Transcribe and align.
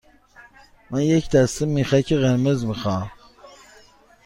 من 0.91 1.01
یک 1.01 1.29
دسته 1.29 1.65
میخک 1.65 2.13
قرمز 2.13 2.65
می 2.65 2.75
خواهم. 2.75 3.11